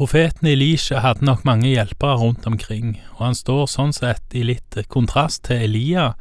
[0.00, 4.78] Profeten Elisha hadde nok mange hjelpere rundt omkring, og han står sånn sett i litt
[4.88, 6.14] kontrast til Elia,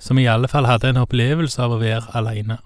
[0.00, 2.56] som i alle fall hadde en opplevelse av å være alene.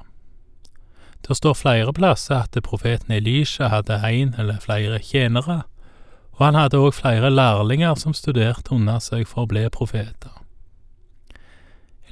[1.26, 5.64] Det står flere plasser at profeten Elisha hadde en eller flere tjenere,
[6.38, 10.30] og han hadde òg flere lærlinger som studerte under seg for å bli profeter.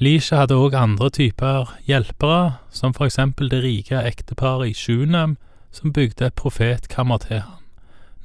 [0.01, 5.39] Elisha hadde òg andre typer hjelpere, som for eksempel det rike ekteparet i Sjunem,
[5.71, 7.58] som bygde et profetkammer til han,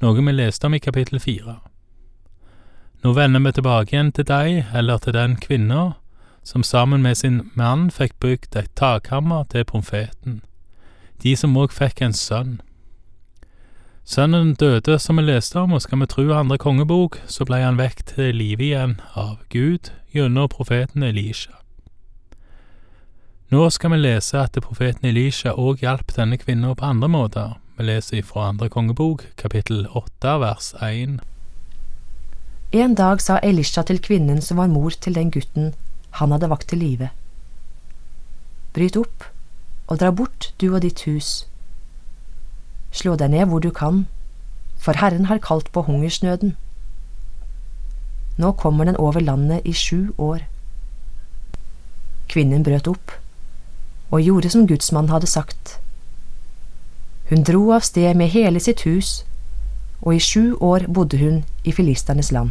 [0.04, 1.58] noe vi leste om i kapittel fire.
[3.04, 5.94] Nå vender vi tilbake igjen til deg, eller til den kvinna,
[6.44, 10.42] som sammen med sin mann fikk bygd et takhammer til profeten,
[11.22, 12.60] de som òg fikk en sønn.
[14.04, 17.80] Sønnen døde, som vi leste om, og skal vi tru andre kongebok, så ble han
[17.80, 21.56] vekk til live igjen av Gud gjennom profeten Elisha.
[23.48, 27.54] Nå skal vi lese at profeten Elisha òg hjalp denne kvinna på andre måter.
[27.76, 31.18] Vi leser fra andre kongebok, kapittel åtte, vers én.
[32.72, 35.74] En dag sa Elisha til kvinnen som var mor til den gutten
[36.20, 37.08] han hadde vakt til live.
[38.74, 39.26] Bryt opp
[39.86, 41.48] og dra bort, du og ditt hus.
[42.94, 44.06] Slå deg ned hvor du kan,
[44.78, 46.54] for Herren har kalt på hungersnøden.
[48.38, 50.46] Nå kommer den over landet i sju år.
[52.30, 53.18] Kvinnen brøt opp
[54.10, 55.80] og gjorde som gudsmannen hadde sagt.
[57.30, 59.24] Hun dro av sted med hele sitt hus,
[60.02, 62.50] og i sju år bodde hun i filisternes land.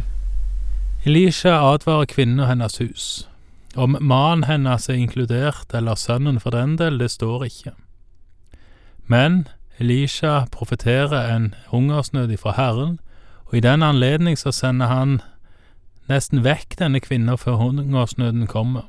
[1.04, 3.28] Elisha advarer kvinnen og hennes hus.
[3.76, 7.74] Om mannen hennes er inkludert, eller sønnen for den del, det står ikke.
[9.06, 12.98] Men Elisha profeterer en hungersnød ifra Herren,
[13.44, 15.20] og i den anledning så sender han
[16.08, 18.88] nesten vekk denne kvinnen før hungersnøden kommer.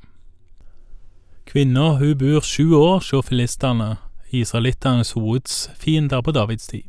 [1.45, 3.97] Kvinna hun bor sju år hos filistene,
[4.41, 6.83] israelittenes hovedsfiender på Davids tid.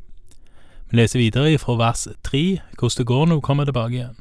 [0.91, 2.43] Vi leser videre fra vers tre
[2.79, 4.17] hvordan det går når hun kommer tilbake igjen.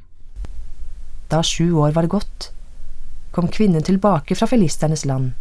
[1.30, 2.50] Da sju år var gått,
[3.31, 5.34] kom kvinnen tilbake fra filisternes land.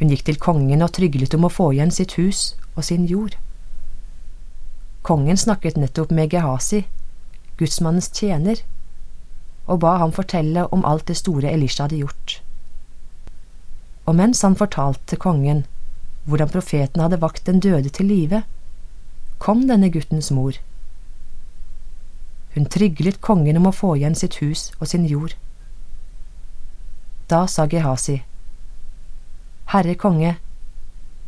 [0.00, 3.36] Hun gikk til kongen og tryglet om å få igjen sitt hus og sin jord.
[5.02, 6.84] Kongen snakket nettopp med Gehazi,
[7.58, 8.62] gudsmannens tjener,
[9.66, 12.40] og ba ham fortelle om alt det store Elisha hadde gjort
[14.04, 15.64] og mens han fortalte kongen
[16.24, 18.42] hvordan profeten hadde vakt den døde til live,
[19.38, 20.58] kom denne guttens mor.
[22.54, 25.34] Hun tryglet kongen om å få igjen sitt hus og sin jord.
[27.30, 28.20] Da sa Gehazi,
[29.72, 30.36] Herre konge,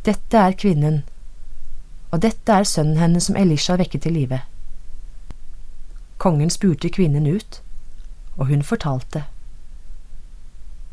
[0.05, 1.01] dette er kvinnen,
[2.13, 4.43] og dette er sønnen hennes som Elisha vekket til live.
[6.21, 7.59] Kongen spurte kvinnen ut,
[8.37, 9.25] og hun fortalte.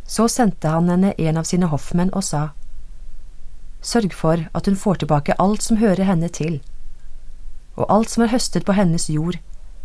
[0.08, 2.48] Så sendte han henne en av sine hoffmenn og sa,
[3.82, 6.60] Sørg for at hun får tilbake alt som hører henne til,
[7.76, 9.38] og alt som er høstet på hennes jord,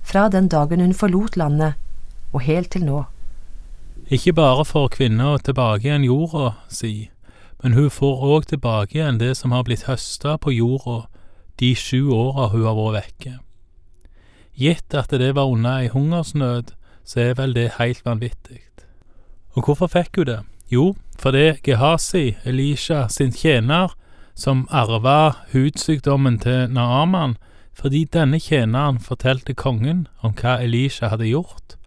[0.03, 1.73] fra den dagen hun forlot landet
[2.33, 3.03] og helt til nå.
[4.07, 7.09] Ikke bare får kvinna tilbake igjen jorda si,
[7.63, 11.07] men hun får òg tilbake igjen det som har blitt høsta på jorda
[11.59, 13.33] de sju åra hun har vært vekke.
[14.57, 16.71] Gitt at det var under ei hungersnød,
[17.03, 18.61] så er vel det heilt vanvittig.
[19.57, 20.39] Og hvorfor fikk hun det?
[20.71, 23.93] Jo, fordi Gehazi, Elisha sin tjener,
[24.35, 27.37] som arva hudsykdommen til Naaman,
[27.73, 31.77] fordi denne tjeneren fortalte kongen om hva Elisha hadde gjort,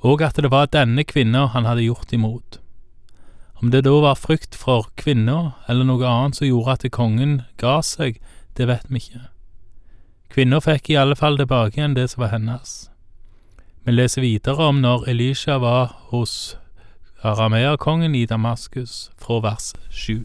[0.00, 2.60] og at det var denne kvinna han hadde gjort imot.
[3.62, 7.80] Om det da var frykt for kvinna eller noe annet som gjorde at kongen ga
[7.84, 8.16] seg,
[8.56, 9.26] det vet vi ikke.
[10.32, 12.88] Kvinna fikk i alle fall tilbake igjen det som var hennes.
[13.84, 16.56] Vi leser videre om når Elisha var hos
[17.22, 20.24] arameerkongen i Damaskus, fra vers 7.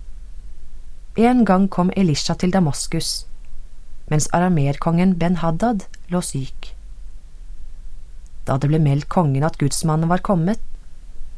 [1.18, 3.26] En gang kom Elisha til Damaskus,
[4.08, 6.72] mens arameerkongen Ben-Haddad lå syk.
[8.48, 10.60] Da det ble meldt kongen at gudsmannen var kommet,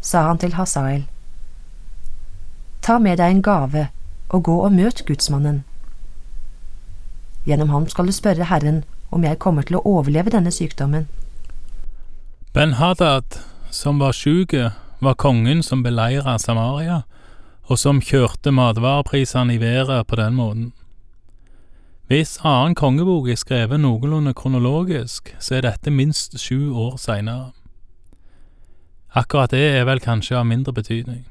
[0.02, 1.08] sa han til Hasael,
[2.82, 3.88] Ta med deg en gave
[4.30, 5.64] og gå og møt gudsmannen.
[7.44, 11.10] Gjennom ham skal du spørre Herren om jeg kommer til å overleve denne sykdommen.
[12.54, 13.42] Ben-Haddad,
[13.72, 14.54] som var sjuk,
[15.00, 17.02] var kongen som beleira Samaria,
[17.68, 20.74] og som kjørte matvareprisene i været på den måten.
[22.08, 27.52] Hvis annen kongebok er skrevet noenlunde kronologisk, så er dette minst sju år seinere.
[29.12, 31.26] Akkurat det er vel kanskje av mindre betydning.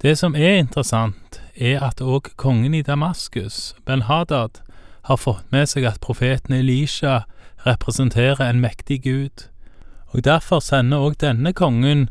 [0.00, 4.60] Det som er interessant, er at òg kongen i Damaskus, Ben-Hadad,
[5.04, 7.22] har fått med seg at profeten Elisha
[7.66, 9.48] representerer en mektig gud,
[10.08, 12.08] og derfor sender òg denne kongen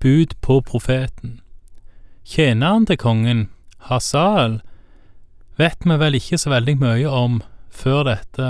[0.00, 1.40] bud på profeten.
[2.26, 3.48] Tjeneren til kongen,
[3.88, 4.60] Hasael,
[5.56, 8.48] vet vi vel ikke så veldig mye om før dette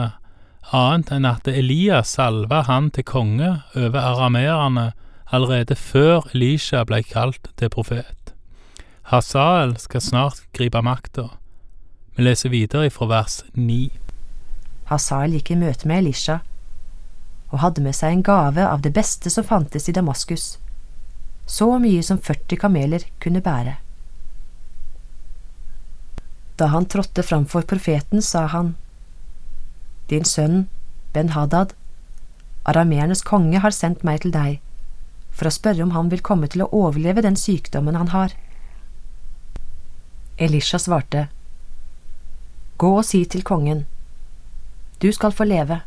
[0.75, 4.91] annet enn at Elias salva han til konge over arameerne
[5.35, 8.33] allerede før Elisha ble kalt til profet.
[9.11, 11.29] Hazael skal snart gripe makta.
[12.17, 13.91] Vi leser videre fra vers 9.
[14.91, 16.41] Hazael gikk i møte med Elisha
[17.53, 20.57] og hadde med seg en gave av det beste som fantes i Damaskus,
[21.47, 23.77] så mye som 40 kameler kunne bære.
[26.57, 28.75] Da han trådte framfor profeten, sa han,
[30.11, 30.69] Din sønn
[31.13, 31.75] Ben-Hadad,
[32.65, 34.61] arameernes konge har sendt meg til deg
[35.37, 38.33] for å spørre om han vil komme til å overleve den sykdommen han har.
[40.39, 41.29] Elisha svarte,
[42.77, 43.87] Gå og si til kongen,
[45.01, 45.81] du skal få leve.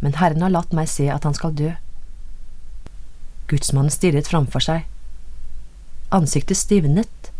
[0.00, 1.72] Men Herren har latt meg se at han skal dø.
[3.50, 4.84] Gudsmannen stirret framfor seg.
[6.14, 7.30] Ansiktet stivnet,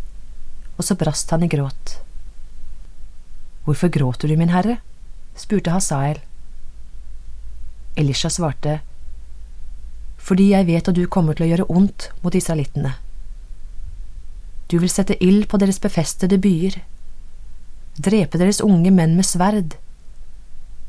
[0.77, 1.99] og så brast han i gråt.
[3.65, 4.79] Hvorfor gråter du, min herre?
[5.37, 6.21] spurte Hasael.
[7.97, 8.81] Elisha svarte,
[10.17, 12.95] Fordi jeg vet at du kommer til å gjøre ondt mot israelittene.
[14.69, 16.79] Du vil sette ild på deres befestede byer,
[18.01, 19.77] drepe deres unge menn med sverd,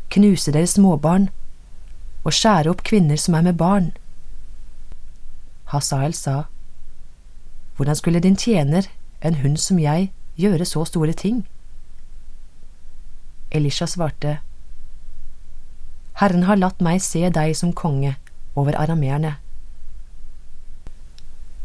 [0.10, 1.28] knuse deres småbarn
[2.24, 3.92] og skjære opp kvinner som er med barn.
[5.76, 6.46] Hasael sa,
[7.76, 8.88] Hvordan skulle din tjener,
[9.22, 11.44] en hund som jeg, gjøre så store ting?
[13.52, 14.40] Elisha svarte,
[16.16, 18.14] Herren har latt meg se deg som konge
[18.56, 19.34] over arameerne.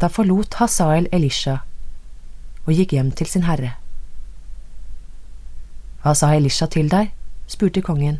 [0.03, 1.61] Da forlot Hasael Elisha
[2.65, 3.77] og gikk hjem til sin herre.
[6.03, 7.13] Hva sa Elisha til deg?
[7.51, 8.19] spurte kongen.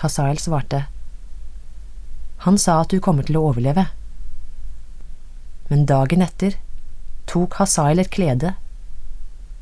[0.00, 0.86] Hasael svarte,
[2.46, 3.88] Han sa at du kommer til å overleve.
[5.68, 6.56] Men dagen etter
[7.28, 8.54] tok Hasael et klede,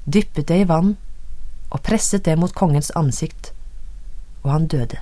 [0.04, 0.94] dyppet det i vann
[1.72, 3.50] og presset det mot kongens ansikt,
[4.44, 5.00] og han døde.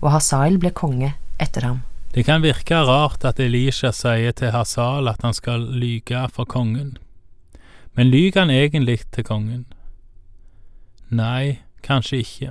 [0.00, 1.82] Og Hasael ble konge etter ham.
[2.16, 6.96] Det kan virke rart at Elisha sier til Hasal at han skal lyge for kongen,
[7.92, 9.66] men lyger han egentlig til kongen?
[11.08, 12.50] Nei, kanskje ikke.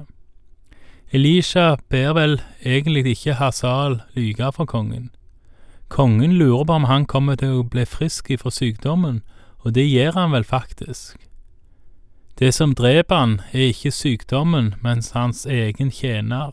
[1.15, 5.11] Elisha ber vel egentlig ikke Hasal lyge for kongen.
[5.87, 9.21] Kongen lurer på om han kommer til å bli frisk ifra sykdommen,
[9.63, 11.15] og det gjør han vel faktisk.
[12.39, 16.51] Det som dreper han, er ikke sykdommen, mens hans egen tjener,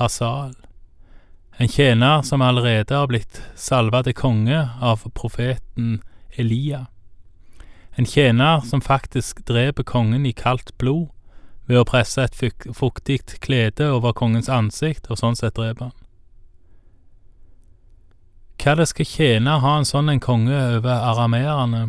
[0.00, 0.54] Hasal.
[1.60, 5.98] En tjener som allerede har blitt salva til konge av profeten
[6.40, 6.86] Elia.
[7.98, 11.10] En tjener som faktisk dreper kongen i kaldt blod
[11.70, 15.96] ved å presse et fuktig klede over kongens ansikt, og sånn sett drepe han.
[18.60, 21.84] Hva det skal tjene å ha en sånn en konge over arameerne,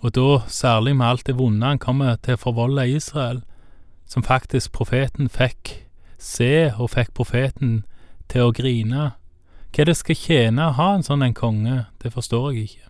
[0.00, 3.42] og da særlig med alt det vonde han kommer til å forvolde Israel,
[4.08, 5.82] som faktisk profeten fikk
[6.18, 7.82] se og fikk profeten
[8.32, 9.10] til å grine.
[9.76, 12.88] Hva det skal tjene å ha en sånn en konge, det forstår jeg ikke.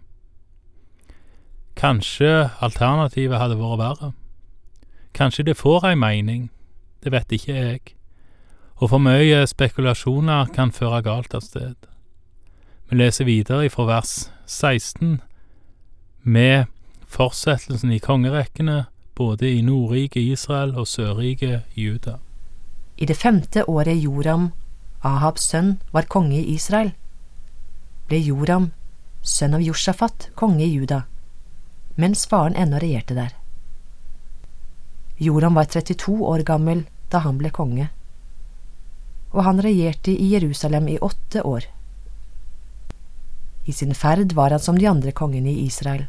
[1.77, 2.31] Kanskje
[2.63, 4.13] alternativet hadde vært verre.
[5.17, 6.51] Kanskje det får ei mening,
[7.01, 7.81] det vet ikke jeg,
[8.77, 11.77] og for mye spekulasjoner kan føre galt av sted.
[12.91, 14.13] Vi leser videre ifra vers
[14.45, 15.23] 16
[16.23, 16.67] med
[17.09, 18.85] fortsettelsen i kongerekkene
[19.17, 22.19] både i Nordriket Israel og Sørriket Juda.
[23.01, 24.51] I det femte året Joram,
[25.03, 26.93] Ahabs sønn, var konge i Israel,
[28.09, 28.71] ble Joram,
[29.23, 31.03] sønn av Josjafat, konge i Juda,
[31.97, 33.33] mens faren ennå regjerte der.
[35.19, 37.89] Joram var 32 år gammel da han ble konge,
[39.33, 41.65] og han regjerte i Jerusalem i åtte år.
[43.67, 46.07] I sin ferd var han som de andre kongene i Israel.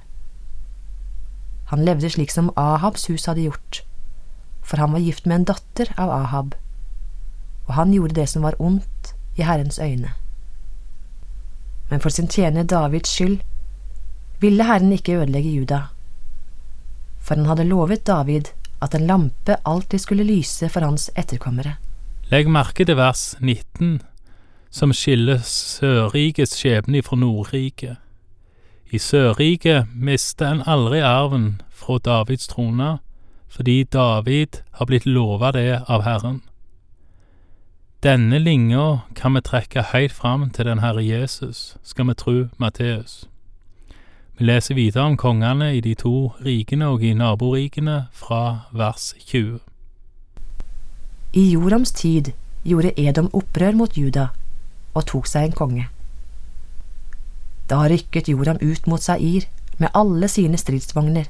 [1.71, 3.81] Han levde slik som Ahabs hus hadde gjort,
[4.63, 6.55] for han var gift med en datter av Ahab
[7.67, 10.13] og han gjorde det som var ondt i Herrens øyne.
[11.89, 13.39] Men for sin tjener Davids skyld
[14.39, 15.81] ville Herren ikke ødelegge Juda,
[17.19, 21.77] for han hadde lovet David at en lampe alltid skulle lyse for hans etterkommere.
[22.31, 24.01] Legg merke til vers 19,
[24.69, 27.95] som skiller Sørrikets skjebne fra Nordriket.
[28.91, 32.97] I Sørriket mister en aldri arven fra Davids trone,
[33.47, 36.41] fordi David har blitt lova det av Herren.
[38.03, 43.25] Denne linja kan vi trekke heilt fram til den Herre Jesus, skal vi tru Matteus.
[44.37, 49.55] Vi leser videre om kongene i de to rikene og i naborikene fra vers 20.
[51.33, 52.29] I Jorams tid
[52.61, 54.27] gjorde Edom opprør mot Juda
[54.93, 55.85] og tok seg en konge.
[57.65, 59.47] Da rykket Joram ut mot Sair
[59.81, 61.25] med alle sine stridsvogner.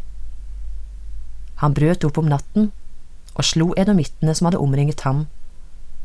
[1.64, 2.74] Han brøt opp om natten
[3.38, 5.26] og slo edomittene som hadde omringet ham,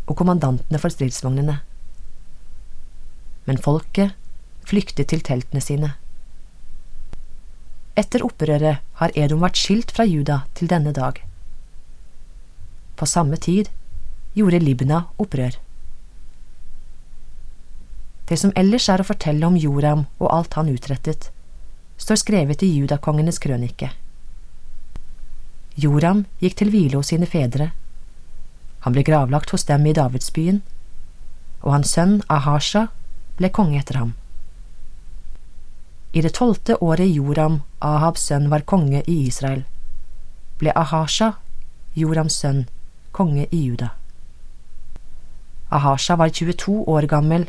[0.07, 1.59] og kommandantene for stridsvognene.
[3.51, 4.15] Men folket
[4.69, 5.93] flyktet til teltene sine.
[7.99, 11.19] Etter opprøret har Edom vært skilt fra Juda til denne dag.
[12.97, 13.69] På samme tid
[14.33, 15.59] gjorde Libna opprør.
[18.31, 21.29] Det som ellers er å fortelle om Joram og alt han utrettet,
[22.01, 23.91] står skrevet i judakongenes krønike.
[25.77, 27.73] Joram gikk til hvile hos sine fedre.
[28.87, 30.63] Han ble gravlagt hos dem i Davidsbyen,
[31.61, 32.87] og hans sønn Ahasha
[33.37, 34.17] ble konge etter ham.
[36.13, 39.65] I det tolvte året Joram, Ahabs sønn, var konge i Israel,
[40.61, 41.33] ble Ahasha,
[41.97, 42.67] Jorams sønn,
[43.17, 43.89] konge i Juda.
[45.73, 47.47] Ahasha var 22 år gammel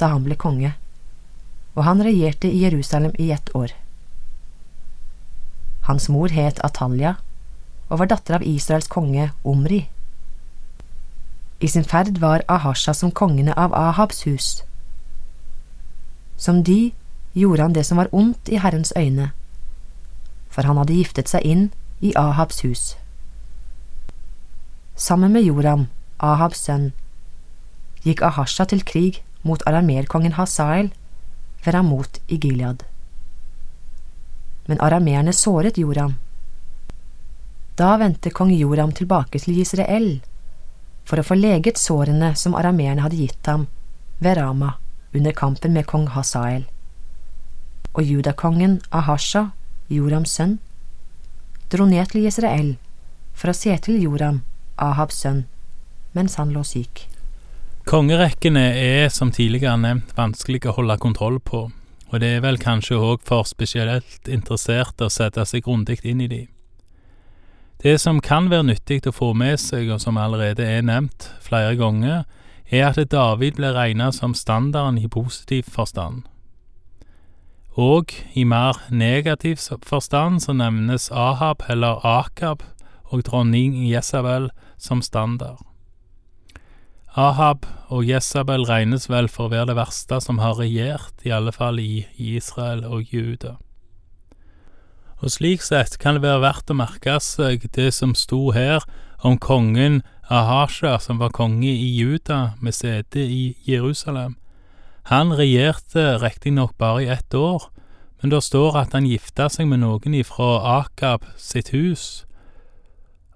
[0.00, 0.74] da han ble konge,
[1.74, 3.72] og han regjerte i Jerusalem i ett år.
[5.88, 7.16] Hans mor het Atalia
[7.88, 9.86] og var datter av Israels konge Omri.
[11.60, 14.48] I sin ferd var Ahasha som kongene av Ahabs hus.
[16.36, 16.92] Som de
[17.34, 19.30] gjorde han det som var ondt i Herrens øyne,
[20.48, 22.96] for han hadde giftet seg inn i Ahabs hus.
[24.94, 25.88] Sammen med Joram,
[26.22, 26.92] Ahabs sønn,
[28.04, 30.92] gikk Ahasha til krig mot aramerkongen Hasael
[31.64, 32.84] ved Ramot i Gilead.
[34.66, 36.14] Men arameerne såret Joram.
[37.76, 40.20] Da vendte kong Joram tilbake til Israel
[41.04, 43.66] for å få leget sårene som arameerne hadde gitt ham
[44.22, 44.76] ved Rama
[45.14, 46.64] under kampen med kong Hasael.
[47.94, 49.48] Og judakongen Ahasha,
[49.90, 50.58] Jorams sønn,
[51.70, 52.74] dro ned til Israel
[53.34, 54.42] for å se til Joram,
[54.78, 55.44] Ahabs sønn,
[56.14, 57.06] mens han lå syk.
[57.84, 61.66] Kongerekkene er, som tidligere nevnt, vanskelig å holde kontroll på,
[62.10, 66.30] og det er vel kanskje òg for spesielt interesserte å sette seg grundig inn i
[66.30, 66.44] de.
[67.84, 71.74] Det som kan være nyttig å få med seg, og som allerede er nevnt flere
[71.76, 72.22] ganger,
[72.72, 76.24] er at David ble regnet som standarden i positiv forstand.
[77.74, 82.62] Og i mer negativ forstand så nevnes Ahab eller Akab
[83.10, 85.58] og dronning Jesabel som standard.
[87.16, 91.52] Ahab og Jesabel regnes vel for å være det verste som har regjert, i alle
[91.54, 93.56] fall i Israel og Juda.
[95.22, 98.82] Og slik sett kan det være verdt å merke seg det som sto her
[99.22, 104.34] om kongen Ahasha, som var konge i Juda med sete i Jerusalem.
[105.12, 107.68] Han regjerte riktignok bare i ett år,
[108.22, 112.24] men det står at han gifta seg med noen ifra Akab sitt hus,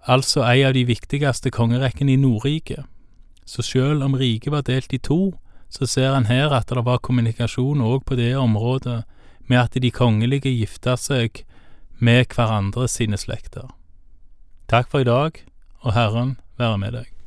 [0.09, 2.87] altså ei av de viktigste kongerekkene i Nordriket.
[3.45, 5.37] Så selv om riket var delt i to,
[5.69, 9.03] så ser en her at det var kommunikasjon òg på det området,
[9.49, 11.45] med at de kongelige gifta seg
[12.01, 13.69] med hverandre sine slekter.
[14.69, 15.37] Takk for i dag,
[15.85, 17.18] og Herren være med deg.